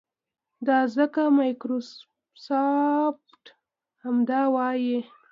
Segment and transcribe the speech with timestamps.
[0.67, 3.43] دا ځکه مایکروسافټ
[4.03, 4.99] همدا وايي.